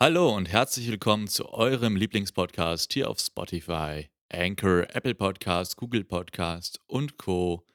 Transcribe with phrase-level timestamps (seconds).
[0.00, 6.80] Hallo und herzlich willkommen zu eurem Lieblingspodcast hier auf Spotify, Anchor, Apple Podcast, Google Podcast
[6.86, 7.66] und Co.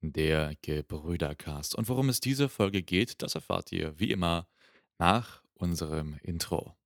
[0.00, 1.76] Der Gebrüdercast.
[1.76, 4.48] Und worum es diese Folge geht, das erfahrt ihr wie immer
[4.98, 6.77] nach unserem Intro.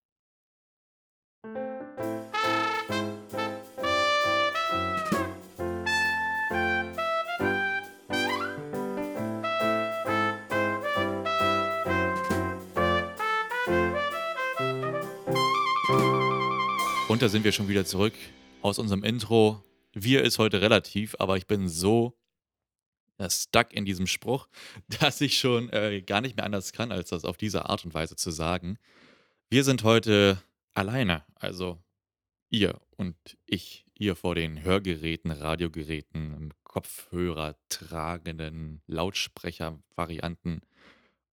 [17.22, 18.14] Da sind wir schon wieder zurück
[18.62, 19.62] aus unserem Intro.
[19.93, 22.18] Wir ist heute relativ, aber ich bin so
[23.29, 24.48] stuck in diesem Spruch,
[25.00, 27.95] dass ich schon äh, gar nicht mehr anders kann, als das auf diese Art und
[27.95, 28.76] Weise zu sagen.
[29.50, 30.43] Wir sind heute
[30.75, 31.81] alleine, also
[32.50, 33.14] ihr und
[33.47, 40.62] ich, ihr vor den Hörgeräten, Radiogeräten, Kopfhörer tragenden Lautsprechervarianten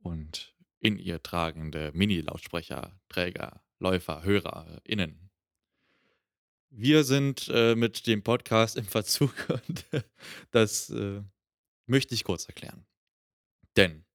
[0.04, 5.29] und in ihr tragende Mini-Lautsprecher, Träger, Läufer, HörerInnen.
[6.72, 9.34] Wir sind äh, mit dem Podcast im Verzug
[9.68, 9.86] und
[10.52, 11.22] das äh,
[11.88, 12.86] möchte ich kurz erklären.
[13.76, 14.06] Denn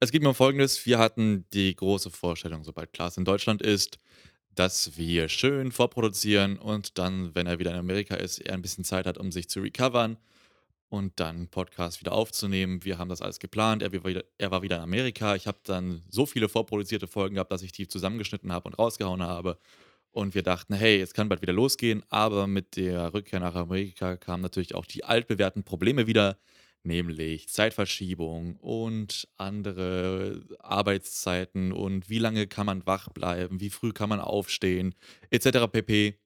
[0.00, 0.84] es geht mir um Folgendes.
[0.86, 3.98] Wir hatten die große Vorstellung, sobald Klaas in Deutschland ist,
[4.54, 8.84] dass wir schön vorproduzieren und dann, wenn er wieder in Amerika ist, er ein bisschen
[8.84, 10.18] Zeit hat, um sich zu recovern
[10.88, 12.84] und dann Podcast wieder aufzunehmen.
[12.84, 13.82] Wir haben das alles geplant.
[13.82, 13.92] Er,
[14.38, 15.36] er war wieder in Amerika.
[15.36, 19.22] Ich habe dann so viele vorproduzierte Folgen gehabt, dass ich die zusammengeschnitten habe und rausgehauen
[19.22, 19.58] habe.
[20.12, 22.02] Und wir dachten, hey, es kann bald wieder losgehen.
[22.08, 26.38] Aber mit der Rückkehr nach Amerika kamen natürlich auch die altbewährten Probleme wieder,
[26.82, 34.08] nämlich Zeitverschiebung und andere Arbeitszeiten und wie lange kann man wach bleiben, wie früh kann
[34.08, 34.94] man aufstehen,
[35.30, 35.70] etc.
[35.70, 36.18] pp.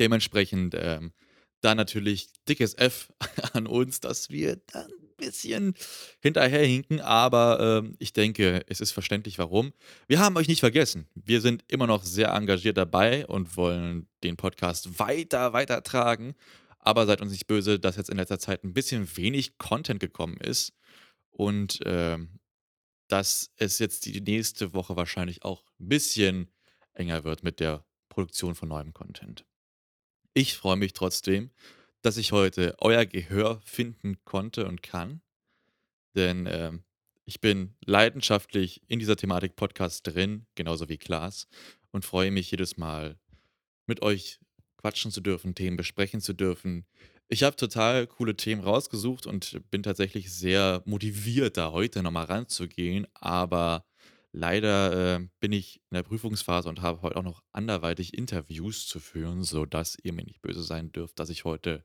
[0.00, 1.12] Dementsprechend ähm,
[1.60, 3.12] da natürlich dickes F
[3.52, 4.90] an uns, dass wir dann
[5.24, 5.74] bisschen
[6.20, 9.72] hinterherhinken, aber ähm, ich denke, es ist verständlich, warum.
[10.06, 11.08] Wir haben euch nicht vergessen.
[11.14, 16.34] Wir sind immer noch sehr engagiert dabei und wollen den Podcast weiter, weiter tragen.
[16.78, 20.36] Aber seid uns nicht böse, dass jetzt in letzter Zeit ein bisschen wenig Content gekommen
[20.36, 20.74] ist
[21.30, 22.38] und ähm,
[23.08, 26.50] dass es jetzt die nächste Woche wahrscheinlich auch ein bisschen
[26.92, 29.44] enger wird mit der Produktion von neuem Content.
[30.34, 31.50] Ich freue mich trotzdem,
[32.04, 35.22] dass ich heute euer Gehör finden konnte und kann,
[36.14, 36.84] denn ähm,
[37.24, 41.48] ich bin leidenschaftlich in dieser Thematik Podcast drin, genauso wie Klaas,
[41.92, 43.18] und freue mich jedes Mal
[43.86, 44.38] mit euch
[44.76, 46.84] quatschen zu dürfen, Themen besprechen zu dürfen.
[47.28, 53.06] Ich habe total coole Themen rausgesucht und bin tatsächlich sehr motiviert, da heute nochmal ranzugehen,
[53.14, 53.86] aber
[54.36, 58.98] Leider, äh, bin ich in der Prüfungsphase und habe heute auch noch anderweitig Interviews zu
[58.98, 61.84] führen, sodass ihr mir nicht böse sein dürft, dass ich heute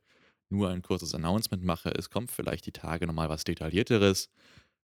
[0.49, 1.91] nur ein kurzes Announcement mache.
[1.95, 4.31] Es kommt vielleicht die Tage nochmal was Detaillierteres.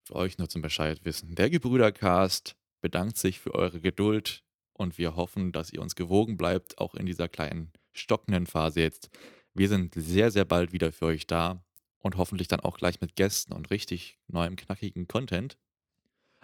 [0.05, 1.35] Für euch nur zum Bescheid wissen.
[1.35, 6.77] Der Gebrüdercast bedankt sich für eure Geduld und wir hoffen, dass ihr uns gewogen bleibt,
[6.77, 9.09] auch in dieser kleinen stockenden Phase jetzt.
[9.53, 11.61] Wir sind sehr, sehr bald wieder für euch da
[11.97, 15.57] und hoffentlich dann auch gleich mit Gästen und richtig neuem, knackigen Content.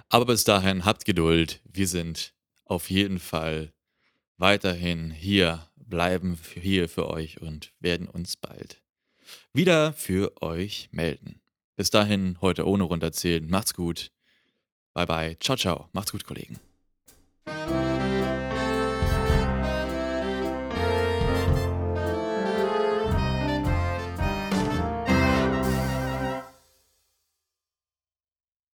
[0.10, 1.62] Aber bis dahin habt Geduld.
[1.66, 2.34] Wir sind
[2.66, 3.74] auf jeden Fall
[4.38, 8.82] weiterhin hier, bleiben hier für euch und werden uns bald
[9.54, 11.42] wieder für euch melden.
[11.76, 13.48] Bis dahin heute ohne runterzählen.
[13.50, 14.12] Macht's gut.
[14.94, 15.38] Bye bye.
[15.40, 15.90] Ciao, ciao.
[15.94, 16.60] Macht's gut, Kollegen.